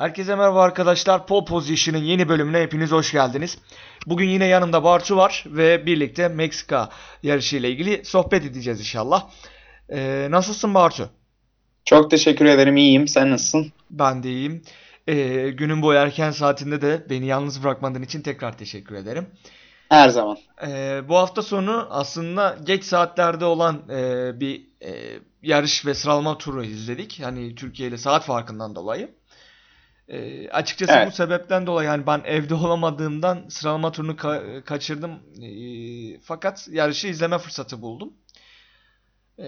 [0.00, 1.26] Herkese merhaba arkadaşlar.
[1.26, 3.58] Pole Position'ın yeni bölümüne hepiniz hoş geldiniz.
[4.06, 6.88] Bugün yine yanımda Bartu var ve birlikte Meksika
[7.22, 9.30] yarışı ile ilgili sohbet edeceğiz inşallah.
[9.88, 11.10] Ee, nasılsın Bartu?
[11.84, 12.76] Çok teşekkür ederim.
[12.76, 13.08] iyiyim.
[13.08, 13.72] Sen nasılsın?
[13.90, 14.62] Ben de iyiyim.
[15.06, 19.26] Ee, günün bu erken saatinde de beni yalnız bırakmadığın için tekrar teşekkür ederim.
[19.88, 20.38] Her zaman.
[20.66, 26.64] Ee, bu hafta sonu aslında geç saatlerde olan e, bir e, yarış ve sıralama turu
[26.64, 27.20] izledik.
[27.22, 29.19] Hani Türkiye ile saat farkından dolayı.
[30.10, 31.08] E, açıkçası Evet.
[31.08, 35.10] bu sebepten dolayı yani ben evde olamadığımdan sıralama turunu ka- kaçırdım.
[35.42, 38.12] E, fakat yarışı izleme fırsatı buldum.
[39.38, 39.44] E,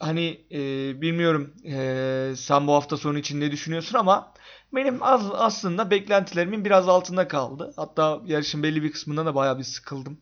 [0.00, 0.58] hani e,
[1.00, 4.34] bilmiyorum e, sen bu hafta sonu için ne düşünüyorsun ama
[4.74, 7.72] benim az aslında beklentilerimin biraz altında kaldı.
[7.76, 10.20] Hatta yarışın belli bir kısmında da bayağı bir sıkıldım.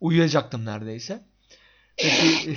[0.00, 1.24] Uyuyacaktım neredeyse.
[2.00, 2.56] Peki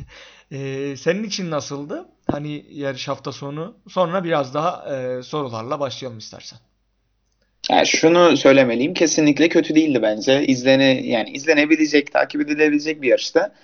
[0.50, 2.08] e, senin için nasıldı?
[2.30, 3.76] Hani yarış hafta sonu.
[3.88, 6.58] Sonra biraz daha e, sorularla başlayalım istersen.
[7.70, 8.94] Yani şunu söylemeliyim.
[8.94, 10.46] Kesinlikle kötü değildi bence.
[10.46, 13.54] İzlene yani izlenebilecek, takip edilebilecek bir yarışta.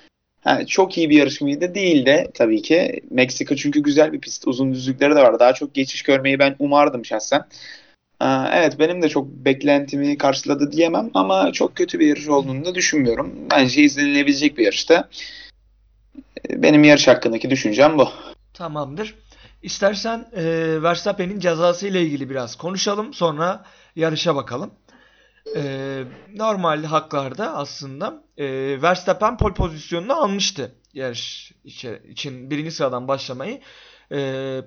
[0.45, 1.75] Ha, çok iyi bir yarış mıydı?
[1.75, 3.01] Değil de tabii ki.
[3.11, 4.49] Meksika çünkü güzel bir pist.
[4.49, 5.39] Uzun düzlükleri de var.
[5.39, 7.45] Daha çok geçiş görmeyi ben umardım şahsen.
[8.53, 13.35] Evet benim de çok beklentimi karşıladı diyemem ama çok kötü bir yarış olduğunu da düşünmüyorum.
[13.51, 15.09] Bence izlenilebilecek bir yarışta.
[16.51, 18.09] Benim yarış hakkındaki düşüncem bu.
[18.55, 19.15] Tamamdır.
[19.63, 20.45] İstersen e,
[20.83, 23.15] Verstappen'in cezası ile ilgili biraz konuşalım.
[23.15, 23.65] Sonra
[23.97, 24.71] yarışa bakalım.
[25.57, 26.03] E,
[26.35, 28.47] normal haklarda aslında e,
[28.83, 31.53] Verstappen pole pozisyonunu almıştı yarış
[32.09, 33.61] için birinci sıradan başlamayı
[34.13, 34.61] e,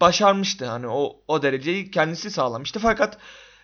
[0.00, 0.66] başarmıştı.
[0.66, 2.80] Hani o o dereceyi kendisi sağlamıştı.
[2.80, 3.18] Fakat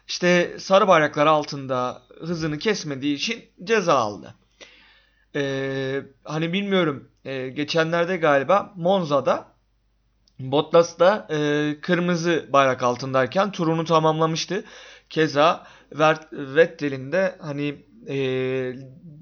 [0.09, 4.35] işte sarı bayraklar altında hızını kesmediği için ceza aldı.
[5.37, 9.57] E, hani bilmiyorum e, geçenlerde galiba Monza'da
[10.39, 14.65] Bottas da e, kırmızı bayrak altındayken turunu tamamlamıştı.
[15.11, 15.67] Keza
[16.33, 18.17] Vettel'in de hani e,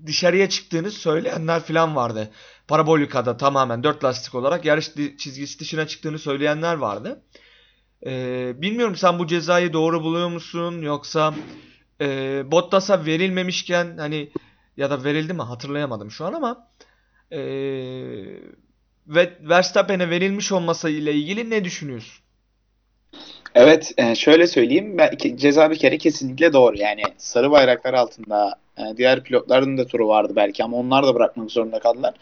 [0.06, 2.30] dışarıya çıktığını söyleyenler falan vardı.
[2.68, 7.22] Parabolika'da tamamen dört lastik olarak yarış çizgisi dışına çıktığını söyleyenler vardı.
[8.06, 10.82] E, bilmiyorum sen bu cezayı doğru buluyor musun?
[10.82, 11.34] Yoksa
[12.00, 14.30] e, Bottas'a verilmemişken hani
[14.76, 16.68] ya da verildi mi hatırlayamadım şu an ama
[17.30, 17.38] e,
[19.06, 22.24] ve Verstappen'e verilmiş olması ile ilgili ne düşünüyorsun?
[23.54, 24.96] Evet, e, şöyle söyleyeyim.
[25.36, 26.76] Ceza bir kere kesinlikle doğru.
[26.78, 31.50] Yani sarı bayraklar altında e, diğer pilotların da turu vardı belki ama onlar da bırakmak
[31.50, 32.14] zorunda kaldılar.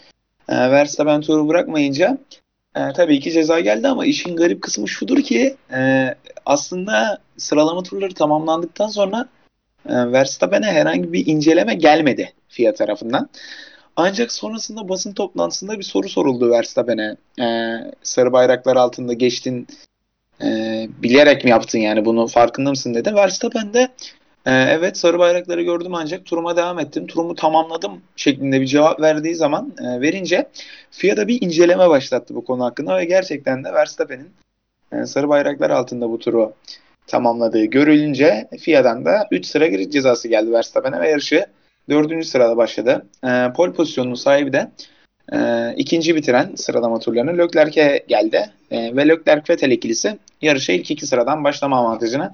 [0.48, 2.18] E, Verstappen turu bırakmayınca
[2.74, 5.56] tabii ki ceza geldi ama işin garip kısmı şudur ki
[6.46, 9.28] aslında sıralama turları tamamlandıktan sonra
[9.86, 13.28] Verstappen'e herhangi bir inceleme gelmedi FIA tarafından.
[13.96, 17.16] Ancak sonrasında basın toplantısında bir soru soruldu Verstappen'e.
[17.40, 19.66] E, sarı bayraklar altında geçtin
[20.42, 23.14] ee, bilerek mi yaptın yani bunu farkında mısın dedi.
[23.14, 23.80] Verstappen de
[24.46, 27.06] "E, evet sarı bayrakları gördüm ancak turuma devam ettim.
[27.06, 30.48] Turumu tamamladım şeklinde bir cevap verdiği zaman e, verince
[30.90, 34.30] FIA da bir inceleme başlattı bu konu hakkında ve gerçekten de Verstappen'in
[34.92, 36.52] e, sarı bayraklar altında bu turu
[37.06, 41.46] tamamladığı görülünce FIA'dan da 3 sıra grid cezası geldi Verstappen'e ve yarışı
[41.90, 42.26] 4.
[42.26, 43.06] sırada başladı.
[43.24, 44.72] E, pole pozisyonunun sahibi de
[45.32, 48.50] e, ikinci bitiren sıralama turlarını Leclerc'e geldi.
[48.70, 52.32] E, ve Leclerc-Vettel ikilisi yarışa ilk iki sıradan başlama avantajını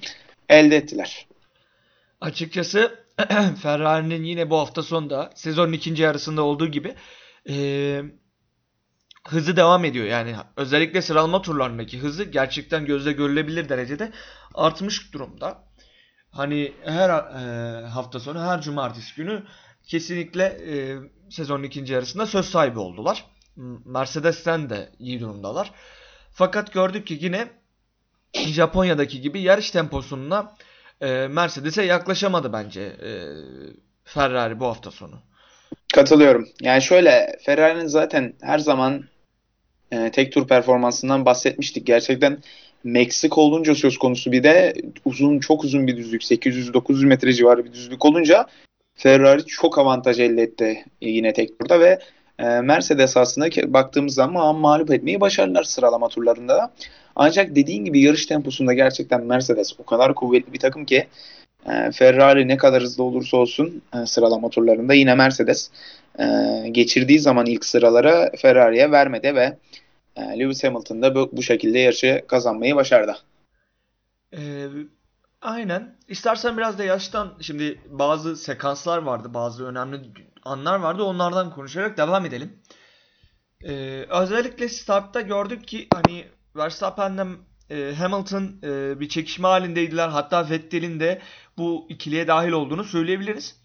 [0.49, 1.27] elde ettiler.
[2.21, 2.95] Açıkçası
[3.63, 6.95] Ferrari'nin yine bu hafta sonunda sezonun ikinci yarısında olduğu gibi
[7.49, 8.05] eee,
[9.29, 10.07] hızı devam ediyor.
[10.07, 14.13] Yani özellikle sıralama turlarındaki hızı gerçekten gözle görülebilir derecede
[14.55, 15.68] artmış durumda.
[16.31, 19.43] Hani her eee, hafta sonu her cumartesi günü
[19.83, 20.97] kesinlikle eee,
[21.31, 23.25] sezonun ikinci yarısında söz sahibi oldular.
[23.85, 25.73] Mercedes'ten de iyi durumdalar.
[26.33, 27.49] Fakat gördük ki yine
[28.35, 30.55] Japonya'daki gibi yarış temposuna
[31.01, 33.11] e, Mercedes'e yaklaşamadı bence e,
[34.05, 35.23] Ferrari bu hafta sonu.
[35.95, 36.49] Katılıyorum.
[36.61, 39.05] Yani şöyle Ferrari'nin zaten her zaman
[39.93, 41.87] e, tek tur performansından bahsetmiştik.
[41.87, 42.43] Gerçekten
[42.85, 44.75] Meksika olunca söz konusu bir de
[45.05, 48.47] uzun çok uzun bir düzlük 800-900 metre civarı bir düzlük olunca
[48.95, 51.99] Ferrari çok avantaj elde etti yine tek turda ve
[52.39, 56.73] e, Mercedes aslında baktığımız zaman mağlup etmeyi başardılar sıralama turlarında da.
[57.17, 61.07] Ancak dediğin gibi yarış temposunda gerçekten Mercedes o kadar kuvvetli bir takım ki
[61.71, 65.71] e, Ferrari ne kadar hızlı olursa olsun e, sıralama turlarında yine Mercedes
[66.71, 69.57] geçirdiği zaman ilk sıralara Ferrari'ye vermedi ve
[70.21, 73.19] Lewis Hamilton da bu, bu şekilde yarışı kazanmayı başardı.
[74.37, 74.69] E,
[75.41, 75.97] aynen.
[76.09, 80.01] İstersen biraz da yaştan şimdi bazı sekanslar vardı, bazı önemli
[80.45, 81.03] anlar vardı.
[81.03, 82.63] Onlardan konuşarak devam edelim.
[83.65, 86.25] E, özellikle startta gördük ki hani
[86.57, 87.37] Verstappen'den
[87.71, 90.09] e, Hamilton e, bir çekişme halindeydiler.
[90.09, 91.21] Hatta Vettel'in de
[91.59, 93.61] bu ikiliye dahil olduğunu söyleyebiliriz.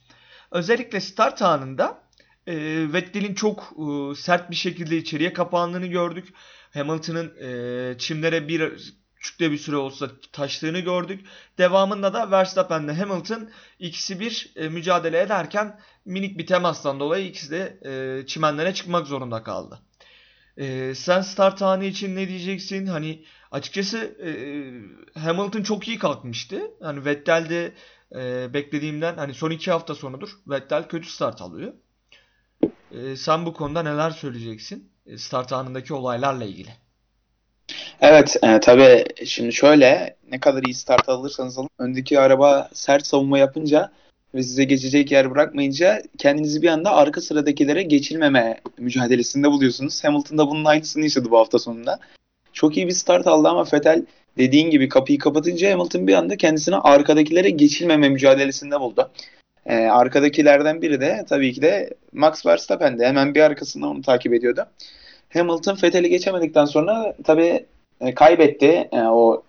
[0.52, 2.03] Özellikle start anında
[2.48, 2.56] e,
[2.94, 6.34] Vettel'in çok e, sert bir şekilde içeriye kapandığını gördük.
[6.74, 11.26] Hamilton'ın e, çimlere bir küçük de bir süre olsa taştığını gördük.
[11.58, 13.50] Devamında da Verstappen ile Hamilton
[13.80, 19.44] ikisi bir e, mücadele ederken minik bir temastan dolayı ikisi de e, çimenlere çıkmak zorunda
[19.44, 19.80] kaldı.
[20.58, 22.88] E, sen start anı için ne diyeceksin?
[22.88, 24.30] Hani açıkçası e,
[25.20, 26.62] Hamilton çok iyi kalkmıştı.
[26.82, 27.74] Hani Vettel de
[28.16, 30.30] e, beklediğimden hani son iki hafta sonudur.
[30.48, 31.74] Vettel kötü start alıyor.
[32.92, 34.90] E, sen bu konuda neler söyleyeceksin?
[35.06, 36.70] E, start anındaki olaylarla ilgili.
[38.02, 43.38] Evet, e, tabii şimdi şöyle ne kadar iyi start alırsanız alın öndeki araba sert savunma
[43.38, 43.92] yapınca
[44.36, 50.04] ve size geçecek yer bırakmayınca kendinizi bir anda arka sıradakilere geçilmeme mücadelesinde buluyorsunuz.
[50.04, 52.00] Hamilton da bunun aynısını yaşadı bu hafta sonunda.
[52.54, 54.06] Çok iyi bir start aldı ama Vettel
[54.38, 59.12] dediğin gibi kapıyı kapatınca Hamilton bir anda kendisini arkadakilere geçilmeme mücadelesinde buldu.
[59.66, 64.34] Ee, arkadakilerden biri de tabii ki de Max Verstappen de hemen bir arkasında onu takip
[64.34, 64.66] ediyordu.
[65.30, 67.66] Hamilton Vettel'i geçemedikten sonra tabii
[68.02, 69.44] e, kaybetti e, o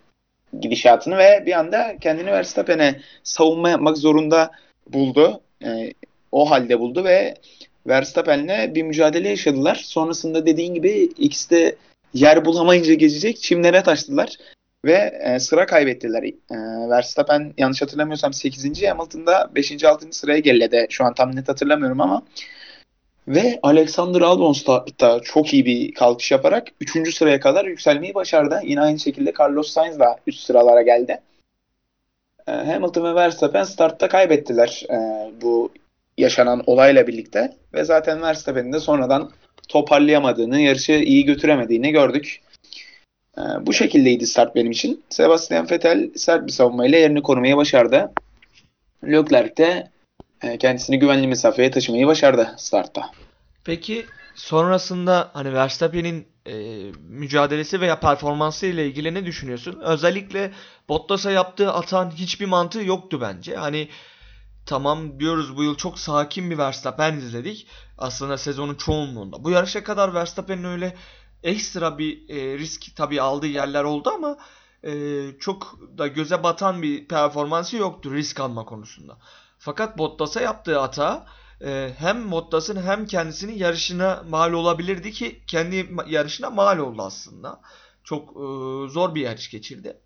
[0.61, 4.51] gidişatını ve bir anda kendini Verstappen'e savunma yapmak zorunda
[4.89, 5.41] buldu.
[5.65, 5.93] E,
[6.33, 7.35] o halde buldu ve
[7.87, 9.75] Verstappen'le bir mücadele yaşadılar.
[9.75, 11.77] Sonrasında dediğin gibi ikisi de
[12.15, 14.37] yer bulamayınca geçecek çimlere taştılar
[14.85, 16.23] ve e, sıra kaybettiler.
[16.23, 16.35] E,
[16.91, 18.83] Verstappen yanlış hatırlamıyorsam 8.
[18.83, 19.85] Hamilton da 5.
[19.85, 20.13] 6.
[20.13, 20.87] sıraya geriledi.
[20.91, 22.23] Şu an tam net hatırlamıyorum ama
[23.29, 24.55] ve Alexander Albon
[25.01, 27.15] da çok iyi bir kalkış yaparak 3.
[27.15, 28.61] sıraya kadar yükselmeyi başardı.
[28.65, 31.21] Yine aynı şekilde Carlos Sainz da üst sıralara geldi.
[32.49, 34.97] Ee, Hamilton ve Verstappen startta kaybettiler e,
[35.43, 35.73] bu
[36.19, 37.53] yaşanan olayla birlikte.
[37.75, 39.31] Ve zaten Verstappen'in de sonradan
[39.69, 42.41] toparlayamadığını, yarışı iyi götüremediğini gördük.
[43.39, 45.05] Ee, bu şekildeydi start benim için.
[45.09, 48.13] Sebastian Vettel sert bir savunmayla yerini korumaya başardı.
[49.05, 49.91] Leclerc de
[50.43, 53.11] e, kendisini güvenli mesafeye taşımayı başardı startta.
[53.65, 56.55] Peki sonrasında hani Verstappen'in e,
[57.09, 59.81] mücadelesi veya performansı ile ilgili ne düşünüyorsun?
[59.85, 60.53] Özellikle
[60.89, 63.57] Bottas'a yaptığı atan hiçbir mantığı yoktu bence.
[63.57, 63.89] Hani
[64.67, 67.67] tamam diyoruz bu yıl çok sakin bir Verstappen izledik.
[67.99, 69.45] Aslında sezonun çoğunluğunda.
[69.45, 70.95] Bu yarışa kadar Verstappen'in öyle
[71.45, 74.39] ekstra bir e, risk tabii aldığı yerler oldu ama
[74.85, 79.19] e, çok da göze batan bir performansı yoktu risk alma konusunda.
[79.59, 81.27] Fakat Bottas'a yaptığı hata
[81.65, 87.61] e, hem Bottas'ın hem kendisinin yarışına mal olabilirdi ki kendi yarışına mal oldu aslında.
[88.05, 88.43] Çok e,
[88.93, 90.01] zor bir yarış geçirdi.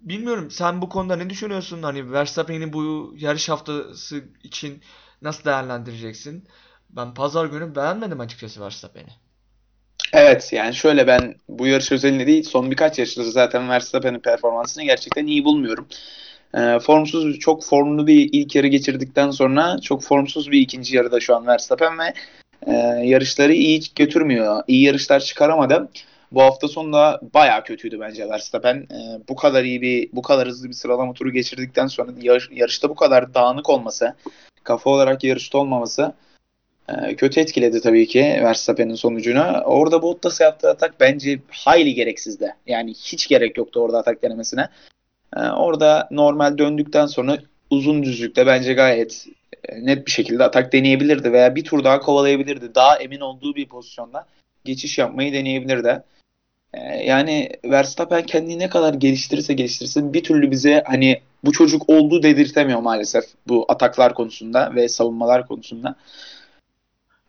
[0.00, 1.82] Bilmiyorum sen bu konuda ne düşünüyorsun?
[1.82, 4.82] Hani Verstappen'in bu yarış haftası için
[5.22, 6.48] nasıl değerlendireceksin?
[6.90, 9.27] Ben pazar günü beğenmedim açıkçası Verstappen'i.
[10.12, 15.26] Evet yani şöyle ben bu yarış özelinde değil son birkaç yarışta zaten Verstappen'in performansını gerçekten
[15.26, 15.88] iyi bulmuyorum.
[16.54, 21.36] E, formsuz çok formlu bir ilk yarı geçirdikten sonra çok formsuz bir ikinci yarıda şu
[21.36, 22.14] an Verstappen ve
[22.66, 22.72] e,
[23.06, 24.62] yarışları iyi götürmüyor.
[24.66, 25.88] İyi yarışlar çıkaramadı.
[26.32, 28.76] Bu hafta sonunda bayağı kötüydü bence Verstappen.
[28.76, 32.88] E, bu kadar iyi bir, bu kadar hızlı bir sıralama turu geçirdikten sonra yarış, yarışta
[32.88, 34.14] bu kadar dağınık olması,
[34.64, 36.14] kafa olarak yarışta olmaması
[37.16, 39.60] kötü etkiledi tabii ki Verstappen'in sonucunu.
[39.64, 42.54] Orada Bottas yaptığı atak bence hayli gereksizdi.
[42.66, 44.68] Yani hiç gerek yoktu orada atak denemesine.
[45.36, 47.38] Ee, orada normal döndükten sonra
[47.70, 49.26] uzun düzlükte bence gayet
[49.68, 52.74] e, net bir şekilde atak deneyebilirdi veya bir tur daha kovalayabilirdi.
[52.74, 54.26] Daha emin olduğu bir pozisyonda
[54.64, 56.02] geçiş yapmayı deneyebilirdi.
[56.74, 62.22] Ee, yani Verstappen kendini ne kadar geliştirirse geliştirsin bir türlü bize hani bu çocuk oldu
[62.22, 65.96] dedirtemiyor maalesef bu ataklar konusunda ve savunmalar konusunda.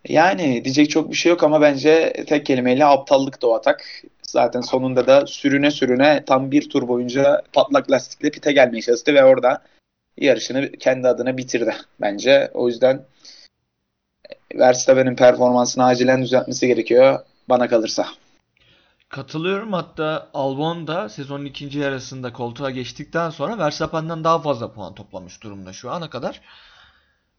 [0.09, 3.85] Yani diyecek çok bir şey yok ama bence tek kelimeyle aptallık da o atak.
[4.23, 9.23] Zaten sonunda da sürüne sürüne tam bir tur boyunca patlak lastikle pite gelmeye çalıştı ve
[9.23, 9.61] orada
[10.17, 12.51] yarışını kendi adına bitirdi bence.
[12.53, 13.05] O yüzden
[14.55, 18.07] Verstappen'in performansını acilen düzeltmesi gerekiyor bana kalırsa.
[19.09, 25.43] Katılıyorum hatta Albon da sezonun ikinci yarısında koltuğa geçtikten sonra Verstappen'den daha fazla puan toplamış
[25.43, 26.41] durumda şu ana kadar.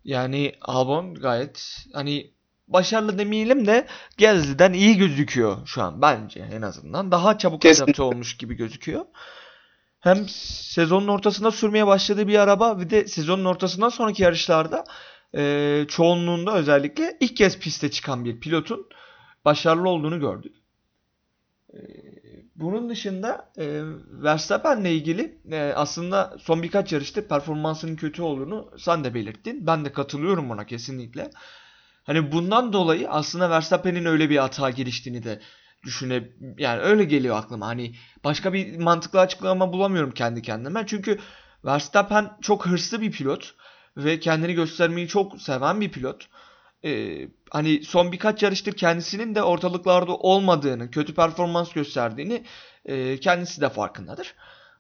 [0.04, 2.30] Yani Albon gayet hani
[2.72, 3.86] başarılı demeyelim de
[4.16, 7.12] Gezli'den iyi gözüküyor şu an bence en azından.
[7.12, 9.04] Daha çabuk adapte olmuş gibi gözüküyor.
[10.00, 14.84] Hem sezonun ortasında sürmeye başladığı bir araba bir de sezonun ortasından sonraki yarışlarda
[15.34, 18.88] e, çoğunluğunda özellikle ilk kez piste çıkan bir pilotun
[19.44, 20.56] başarılı olduğunu gördük.
[21.74, 21.78] E,
[22.56, 29.14] bunun dışında e, Verstappen'le ilgili e, aslında son birkaç yarışta performansının kötü olduğunu sen de
[29.14, 29.66] belirttin.
[29.66, 31.30] Ben de katılıyorum buna kesinlikle.
[32.04, 35.40] Hani bundan dolayı aslında Verstappen'in öyle bir hata giriştiğini de
[35.84, 36.28] düşüne
[36.58, 37.66] yani öyle geliyor aklıma.
[37.66, 40.84] Hani başka bir mantıklı açıklama bulamıyorum kendi kendime.
[40.86, 41.18] Çünkü
[41.64, 43.54] Verstappen çok hırslı bir pilot
[43.96, 46.28] ve kendini göstermeyi çok seven bir pilot.
[46.84, 52.44] Ee, hani son birkaç yarıştır kendisinin de ortalıklarda olmadığını, kötü performans gösterdiğini
[52.84, 54.34] e, kendisi de farkındadır.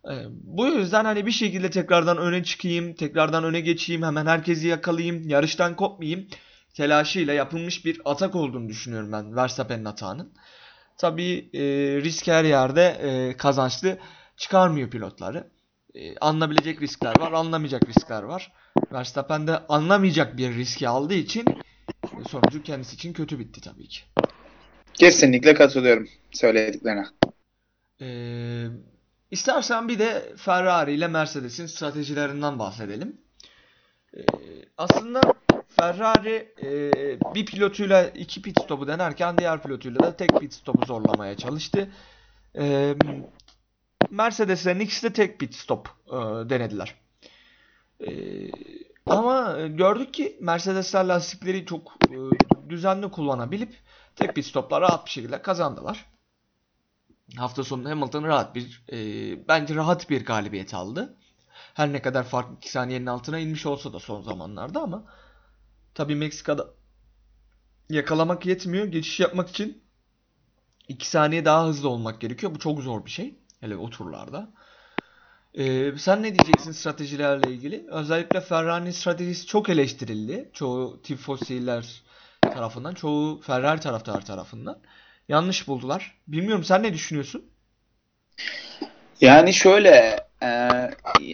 [0.04, 5.28] E, bu yüzden hani bir şekilde tekrardan öne çıkayım, tekrardan öne geçeyim, hemen herkesi yakalayayım,
[5.28, 6.26] yarıştan kopmayayım
[6.74, 10.32] telaşıyla yapılmış bir atak olduğunu düşünüyorum ben Verstappen'in atağının.
[10.98, 11.62] Tabii e,
[12.02, 13.98] risk her yerde e, kazançlı
[14.36, 15.50] çıkarmıyor pilotları.
[15.94, 18.52] E, alınabilecek riskler var, alınamayacak riskler var.
[18.92, 24.00] Verstappen de anlamayacak bir riski aldığı için e, sonucu kendisi için kötü bitti tabii ki.
[24.94, 27.04] Kesinlikle katılıyorum söylediklerine.
[28.00, 28.66] Ee,
[29.30, 33.16] istersen bir de Ferrari ile Mercedes'in stratejilerinden bahsedelim.
[34.16, 34.20] Ee,
[34.78, 35.20] aslında
[35.80, 36.90] Ferrari e,
[37.34, 41.90] bir pilotuyla iki pit stopu denerken diğer pilotuyla da tek pit stopu zorlamaya çalıştı.
[42.58, 42.94] Ee,
[44.10, 46.12] Mercedes'lerin ikisi de tek pit stop e,
[46.50, 46.94] denediler.
[48.00, 48.10] Ee,
[49.06, 52.16] ama gördük ki Mercedesler lastikleri çok e,
[52.70, 53.74] düzenli kullanabilip
[54.16, 56.06] tek pit stopla rahat bir şekilde kazandılar.
[57.36, 58.98] Hafta sonu Hamilton rahat bir e,
[59.48, 61.16] bence rahat bir galibiyet aldı.
[61.74, 65.04] Her ne kadar fark 2 saniyenin altına inmiş olsa da son zamanlarda ama
[66.00, 66.66] tabii Meksika'da
[67.90, 68.86] yakalamak yetmiyor.
[68.86, 69.82] Geçiş yapmak için
[70.88, 72.54] 2 saniye daha hızlı olmak gerekiyor.
[72.54, 73.34] Bu çok zor bir şey.
[73.60, 74.50] Hele o turlarda.
[75.54, 77.86] Ee, sen ne diyeceksin stratejilerle ilgili?
[77.90, 80.50] Özellikle Ferrari'nin stratejisi çok eleştirildi.
[80.52, 82.02] Çoğu tifosiler
[82.42, 84.78] tarafından, çoğu Ferrari taraftarı tarafından.
[85.28, 86.18] Yanlış buldular.
[86.26, 87.50] Bilmiyorum sen ne düşünüyorsun?
[89.20, 90.48] Yani şöyle e,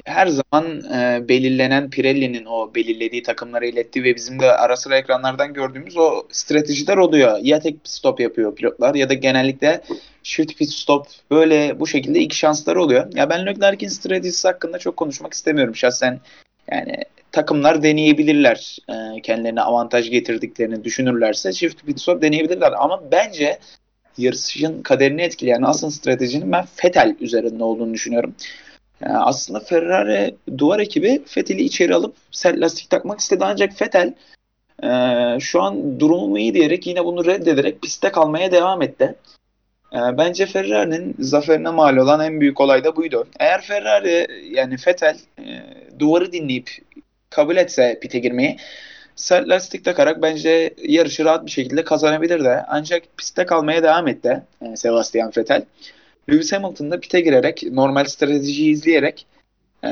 [0.04, 5.54] her zaman e, belirlenen Pirelli'nin o belirlediği takımlara ilettiği ve bizim de ara sıra ekranlardan
[5.54, 7.38] gördüğümüz o stratejiler oluyor.
[7.42, 9.80] Ya tek pit stop yapıyor pilotlar ya da genellikle
[10.22, 13.12] shift pit stop böyle bu şekilde iki şansları oluyor.
[13.14, 16.20] Ya ben Leclerc'in stratejisi hakkında çok konuşmak istemiyorum şahsen.
[16.70, 16.96] Yani
[17.32, 18.78] takımlar deneyebilirler.
[18.88, 22.72] E, kendilerine avantaj getirdiklerini düşünürlerse shift pit stop deneyebilirler.
[22.76, 23.58] Ama bence
[24.18, 28.34] yarışın kaderini etkileyen asıl stratejinin ben Fetel üzerinde olduğunu düşünüyorum.
[29.06, 34.14] Yani aslında Ferrari duvar ekibi Fethel'i içeri alıp sert lastik takmak istedi ancak Fetel
[34.82, 34.88] e,
[35.40, 39.14] şu an durumum iyi diyerek yine bunu reddederek pistte kalmaya devam etti.
[39.92, 43.28] E, bence Ferrari'nin zaferine mal olan en büyük olay da buydu.
[43.40, 45.44] Eğer Ferrari yani Fetel e,
[45.98, 46.70] duvarı dinleyip
[47.30, 48.56] kabul etse pite girmeyi
[49.16, 52.64] sert lastik takarak bence yarışı rahat bir şekilde kazanabilirdi.
[52.68, 55.62] Ancak pistte kalmaya devam etti e, Sebastian Vettel.
[56.30, 59.26] Lewis Hamilton da pite girerek normal stratejiyi izleyerek
[59.85, 59.90] e,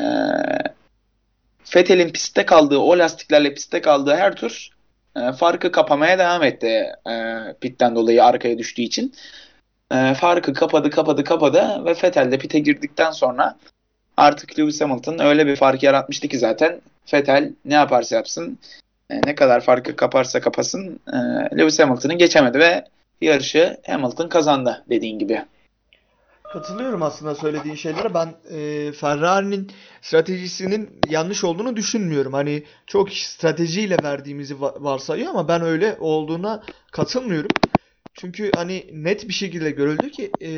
[1.76, 4.68] Vettel'in pistte kaldığı o lastiklerle pistte kaldığı her tur
[5.16, 7.12] e, farkı kapamaya devam etti e,
[7.60, 9.14] pitten dolayı arkaya düştüğü için.
[9.92, 13.56] E, farkı kapadı kapadı kapadı ve Vettel de pite girdikten sonra
[14.16, 16.80] artık Lewis Hamilton öyle bir fark yaratmıştı ki zaten
[17.12, 18.58] Vettel ne yaparsa yapsın
[19.10, 21.16] e, ne kadar farkı kaparsa kapasın e,
[21.58, 22.84] Lewis Hamilton'ı geçemedi ve
[23.20, 25.42] yarışı Hamilton kazandı dediğin gibi.
[26.54, 28.14] Katılıyorum aslında söylediğin şeylere.
[28.14, 29.70] Ben e, Ferrari'nin
[30.02, 32.32] stratejisinin yanlış olduğunu düşünmüyorum.
[32.32, 37.52] Hani çok stratejiyle verdiğimizi varsayıyor ama ben öyle olduğuna katılmıyorum.
[38.14, 40.50] Çünkü hani net bir şekilde görüldü ki e,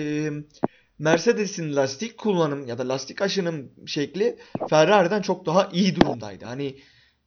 [0.98, 6.44] Mercedes'in lastik kullanım ya da lastik aşınım şekli Ferrari'den çok daha iyi durumdaydı.
[6.44, 6.76] Hani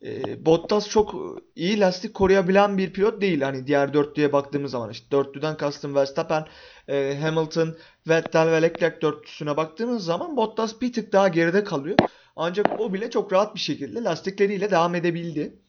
[0.06, 1.16] e, Bottas çok
[1.56, 3.42] iyi lastik koruyabilen bir pilot değil.
[3.42, 6.46] Hani diğer dörtlüye baktığımız zaman işte dörtlüden kastım Verstappen,
[6.88, 7.78] e, Hamilton,
[8.08, 11.98] Vettel ve Leclerc dörtlüsüne baktığımız zaman Bottas bir tık daha geride kalıyor.
[12.36, 15.60] Ancak o bile çok rahat bir şekilde lastikleriyle devam edebildi.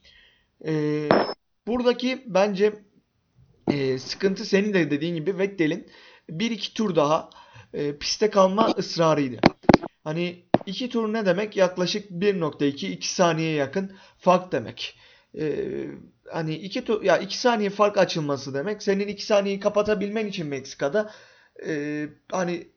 [0.66, 1.08] E,
[1.66, 2.82] buradaki bence
[3.70, 5.86] e, sıkıntı senin de dediğin gibi Vettel'in
[6.30, 7.30] bir iki tur daha
[7.74, 9.40] e, piste kalma ısrarıydı.
[10.04, 11.56] Hani 2 tur ne demek?
[11.56, 14.98] Yaklaşık 1.2-2 saniye yakın fark demek.
[15.38, 15.86] Ee,
[16.32, 18.82] hani 2 tur ya 2 saniye fark açılması demek.
[18.82, 21.10] Senin 2 saniyeyi kapatabilmen için Meksika'da
[21.66, 22.68] e, hani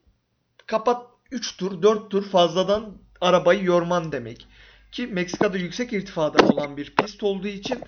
[0.66, 4.48] kapat 3 tur 4 tur fazladan arabayı yorman demek.
[4.92, 7.84] Ki Meksika'da yüksek irtifada olan bir pist olduğu için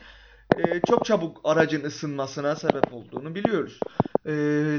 [0.52, 3.84] e, çok çabuk aracın ısınmasına sebep olduğunu biliyoruz.
[4.24, 4.32] E,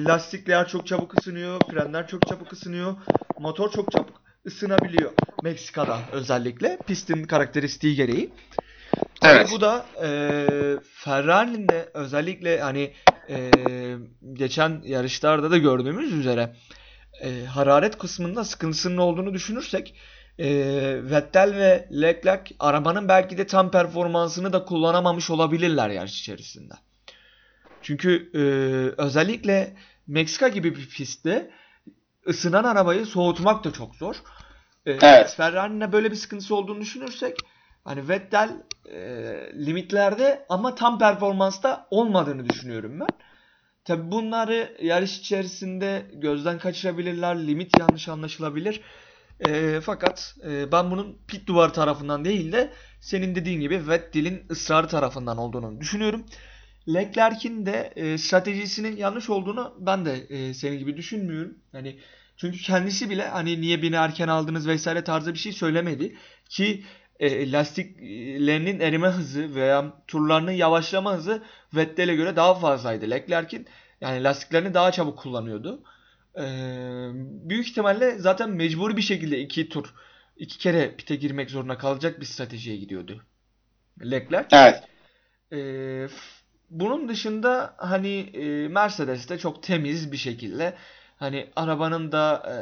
[0.05, 2.95] lastikler çok çabuk ısınıyor, frenler çok çabuk ısınıyor,
[3.37, 5.11] motor çok çabuk ısınabiliyor.
[5.41, 8.33] Meksika'da özellikle pistin karakteristiği gereği.
[9.23, 9.49] Evet.
[9.51, 10.09] bu da e,
[10.93, 12.93] Ferrari'nin de özellikle hani
[13.29, 13.95] e,
[14.33, 16.55] geçen yarışlarda da gördüğümüz üzere
[17.21, 19.95] e, hararet kısmında sıkıntısının olduğunu düşünürsek
[20.39, 20.47] e,
[21.03, 26.73] Vettel ve Leclerc arabanın belki de tam performansını da kullanamamış olabilirler yarış içerisinde.
[27.81, 28.39] Çünkü e,
[29.01, 29.73] özellikle
[30.07, 31.51] Meksika gibi bir pistte
[32.27, 34.15] ısınan arabayı soğutmak da çok zor.
[34.85, 35.33] Ee, Evet.
[35.37, 37.37] Ferrari'nin böyle bir sıkıntısı olduğunu düşünürsek
[37.83, 38.49] hani Vettel
[38.85, 38.99] e,
[39.65, 43.11] limitlerde ama tam performansta olmadığını düşünüyorum ben.
[43.85, 47.47] Tabi bunları yarış içerisinde gözden kaçırabilirler.
[47.47, 48.81] Limit yanlış anlaşılabilir.
[49.39, 54.87] E, fakat e, ben bunun pit duvarı tarafından değil de senin dediğin gibi Vettel'in ısrarı
[54.87, 56.25] tarafından olduğunu düşünüyorum.
[56.93, 61.57] Leclerc'in de e, stratejisinin yanlış olduğunu ben de e, senin gibi düşünmüyorum.
[61.71, 61.99] Hani
[62.37, 66.17] çünkü kendisi bile hani niye beni erken aldınız vesaire tarzı bir şey söylemedi
[66.49, 66.83] ki
[67.19, 71.43] e, lastiklerinin erime hızı veya turlarının yavaşlama hızı
[71.75, 73.09] Vettel'e göre daha fazlaydı.
[73.09, 73.67] Leclerc'in
[74.01, 75.83] yani lastiklerini daha çabuk kullanıyordu.
[76.35, 76.45] E,
[77.49, 79.93] büyük ihtimalle zaten mecburi bir şekilde iki tur
[80.37, 83.23] iki kere pite girmek zorunda kalacak bir stratejiye gidiyordu.
[84.01, 84.47] Leclerc.
[84.51, 84.83] Evet.
[85.51, 85.59] E,
[86.69, 90.73] bunun dışında hani e, Mercedes de çok temiz bir şekilde
[91.17, 92.55] hani arabanın da e,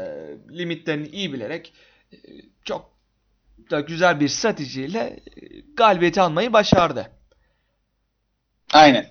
[0.58, 1.74] limitlerini iyi bilerek
[2.14, 2.18] e,
[2.64, 2.90] çok
[3.72, 5.42] da güzel bir stratejiyle e,
[5.78, 7.12] galibiyeti almayı başardı.
[8.74, 9.06] Aynen.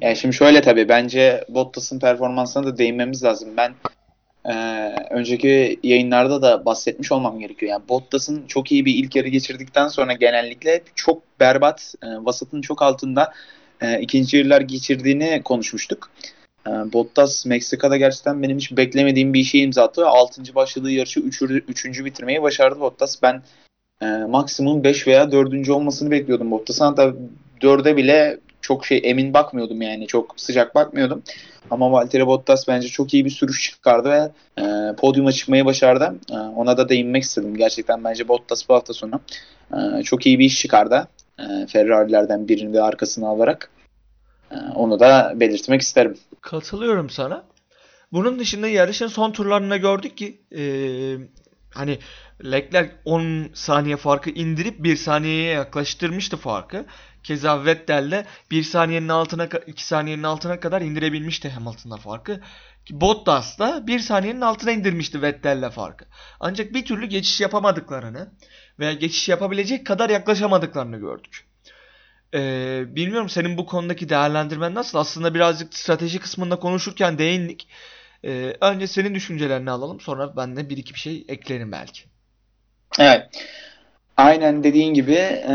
[0.00, 3.56] Yani şimdi şöyle tabii bence Bottas'ın performansına da değinmemiz lazım.
[3.56, 3.74] Ben
[4.48, 7.72] eee, önceki yayınlarda da bahsetmiş olmam gerekiyor.
[7.72, 12.82] Yani Bottas'ın çok iyi bir ilk yarı geçirdikten sonra genellikle çok berbat, eee, vasatın çok
[12.82, 13.32] altında
[13.82, 16.10] eee, ikinci yarılar geçirdiğini konuşmuştuk.
[16.66, 20.06] Eee, Bottas Meksika'da gerçekten benim hiç beklemediğim bir işe imza attı.
[20.06, 20.54] 6.
[20.54, 22.04] başladığı yarışı 3.
[22.04, 23.22] bitirmeyi başardı Bottas.
[23.22, 23.42] Ben
[24.02, 25.72] eee, maksimum 5 veya 4.
[25.72, 26.84] olmasını bekliyordum Bottas'ın.
[26.84, 27.14] Hatta
[27.60, 30.06] 4'e bile çok şey emin bakmıyordum yani.
[30.06, 31.22] Çok sıcak bakmıyordum.
[31.70, 34.30] Ama Valtteri Bottas bence çok iyi bir sürüş çıkardı ve
[34.62, 36.14] e, podyuma çıkmayı başardı.
[36.30, 37.56] E, ona da değinmek istedim.
[37.56, 39.20] Gerçekten bence Bottas bu hafta sonu
[39.72, 41.08] e, çok iyi bir iş çıkardı.
[41.38, 43.70] E, Ferrari'lerden birini de arkasına alarak.
[44.50, 46.16] E, onu da belirtmek isterim.
[46.44, 47.46] Katılıyorum sana.
[48.12, 50.62] Bunun dışında yarışın son turlarında gördük ki e,
[51.74, 51.98] hani
[52.44, 56.86] Leclerc 10 saniye farkı indirip 1 saniyeye yaklaştırmıştı farkı.
[57.22, 62.40] Keza Vettel de 1 saniyenin altına 2 saniyenin altına kadar indirebilmişti Hamilton'la farkı.
[62.90, 66.04] Bottas da 1 saniyenin altına indirmişti Vettel'le farkı.
[66.40, 68.32] Ancak bir türlü geçiş yapamadıklarını
[68.78, 71.53] veya geçiş yapabilecek kadar yaklaşamadıklarını gördük.
[72.34, 74.98] Ee, bilmiyorum senin bu konudaki değerlendirmen nasıl?
[74.98, 77.68] Aslında birazcık strateji kısmında konuşurken değindik.
[78.24, 80.00] Ee, önce senin düşüncelerini alalım.
[80.00, 82.02] Sonra ben de bir iki bir şey eklerim belki.
[82.98, 83.28] Evet.
[84.16, 85.54] Aynen dediğin gibi e,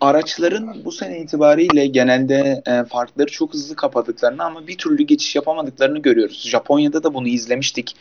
[0.00, 5.98] araçların bu sene itibariyle genelde e, farkları çok hızlı kapadıklarını ama bir türlü geçiş yapamadıklarını
[5.98, 6.48] görüyoruz.
[6.48, 7.96] Japonya'da da bunu izlemiştik.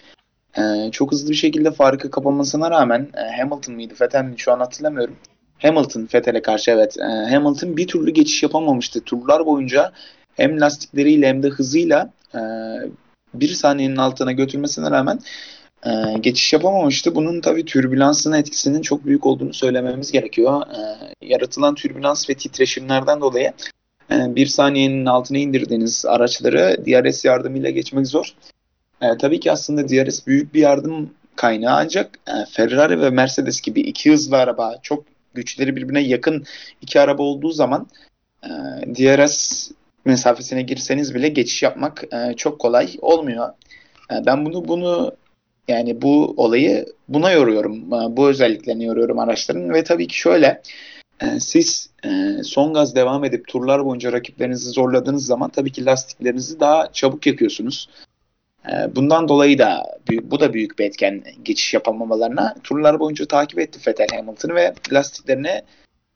[0.58, 4.60] E, çok hızlı bir şekilde farkı kapamasına rağmen e, Hamilton mıydı, Vettel mi şu an
[4.60, 5.16] hatırlamıyorum.
[5.60, 6.98] Hamilton Vettel'e karşı evet.
[7.00, 9.02] E, Hamilton bir türlü geçiş yapamamıştı.
[9.02, 9.91] Turlar boyunca
[10.36, 12.39] hem lastikleriyle hem de hızıyla e,
[13.34, 15.19] bir saniyenin altına götürmesine rağmen
[15.86, 17.15] e, geçiş yapamamıştı.
[17.15, 20.62] Bunun tabii türbülansın etkisinin çok büyük olduğunu söylememiz gerekiyor.
[20.62, 23.54] E, yaratılan türbülans ve titreşimlerden dolayı
[24.12, 28.34] e, bir saniyenin altına indirdiğiniz araçları DRS yardımıyla geçmek zor.
[29.02, 33.82] E, tabii ki aslında DRS büyük bir yardım kaynağı ancak e, Ferrari ve Mercedes gibi
[33.82, 36.46] iki hızlı araba çok güçleri birbirine yakın
[36.82, 37.88] iki araba olduğu zaman
[38.44, 38.50] e,
[38.96, 39.72] DRS
[40.06, 43.50] mesafesine girseniz bile geçiş yapmak e, çok kolay olmuyor.
[44.12, 45.15] E, ben bunu bunu
[45.68, 47.94] yani bu olayı buna yoruyorum.
[47.94, 50.62] E, Bu özelliklerini yoruyorum araçların ve tabii ki şöyle
[51.22, 56.60] e, siz e, son gaz devam edip turlar boyunca rakiplerinizi zorladığınız zaman tabii ki lastiklerinizi
[56.60, 57.89] daha çabuk yakıyorsunuz.
[58.67, 62.56] E, Bundan dolayı da bu da büyük bir etken geçiş yapamamalarına.
[62.63, 65.62] Turlar boyunca takip etti Vettel Hamilton'ı ve lastiklerini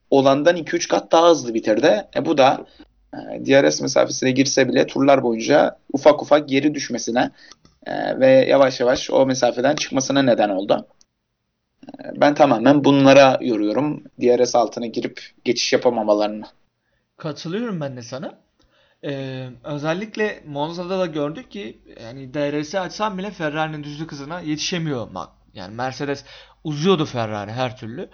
[0.10, 2.08] olandan 2-3 kat daha hızlı bitirdi.
[2.16, 2.66] E, bu da
[3.14, 7.32] e, DRS mesafesine girse bile turlar boyunca ufak ufak geri düşmesine
[7.86, 10.88] e, ve yavaş yavaş o mesafeden çıkmasına neden oldu.
[11.88, 14.04] E, ben tamamen bunlara yoruyorum.
[14.22, 16.46] DRS altına girip geçiş yapamamalarını.
[17.18, 18.38] Katılıyorum ben de sana.
[19.06, 25.08] Ee, özellikle Monza'da da gördük ki yani DRS açsam bile Ferrari'nin düzlük hızına yetişemiyor.
[25.54, 26.26] Yani Mercedes
[26.64, 28.10] uzuyordu Ferrari her türlü.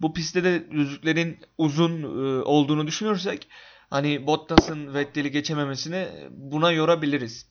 [0.00, 3.48] Bu pistte de düzlüklerin uzun e, olduğunu düşünürsek
[3.90, 7.46] hani Bottas'ın Vettel'i geçememesini buna yorabiliriz.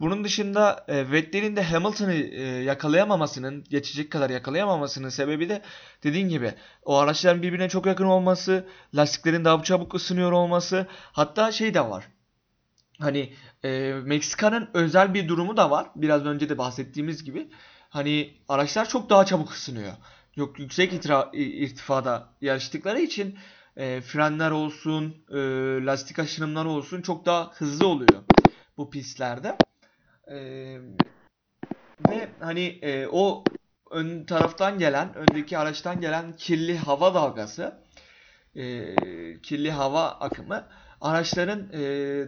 [0.00, 5.62] Bunun dışında e, Vettel'in de Hamilton'ı e, yakalayamamasının, geçecek kadar yakalayamamasının sebebi de
[6.04, 11.74] dediğin gibi o araçların birbirine çok yakın olması, lastiklerin daha çabuk ısınıyor olması, hatta şey
[11.74, 12.08] de var.
[13.00, 13.32] Hani
[13.64, 15.90] e, Meksika'nın özel bir durumu da var.
[15.96, 17.50] Biraz önce de bahsettiğimiz gibi.
[17.90, 19.92] Hani araçlar çok daha çabuk ısınıyor.
[20.36, 23.38] Yok yüksek itira- irtifada yarıştıkları için
[23.76, 25.36] e, frenler olsun, e,
[25.86, 28.22] lastik aşınımları olsun çok daha hızlı oluyor.
[28.76, 29.56] bu pistlerde.
[30.30, 30.36] E,
[32.10, 33.44] ve hani e, o
[33.90, 37.82] ön taraftan gelen, öndeki araçtan gelen kirli hava dalgası,
[38.56, 38.94] e,
[39.42, 40.66] kirli hava akımı
[41.00, 41.82] araçların e,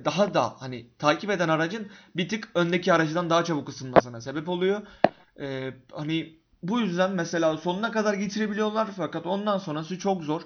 [0.04, 4.82] daha da hani takip eden aracın bir tık öndeki aracından daha çabuk ısınmasına sebep oluyor.
[5.40, 10.42] E, hani bu yüzden mesela sonuna kadar getirebiliyorlar fakat ondan sonrası çok zor.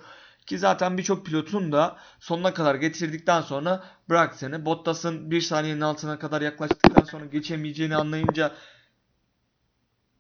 [0.47, 6.43] Ki zaten birçok pilotun da sonuna kadar getirdikten sonra bıraktığını, Bottas'ın bir saniyenin altına kadar
[6.43, 8.53] yaklaştıktan sonra geçemeyeceğini anlayınca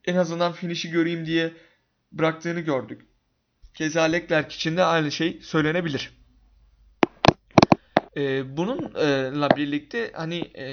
[0.04, 1.52] en azından finish'i göreyim diye
[2.12, 3.05] bıraktığını gördük.
[3.76, 6.10] Keza Leclerc için de aynı şey söylenebilir.
[8.16, 10.64] Ee, bununla birlikte hani e,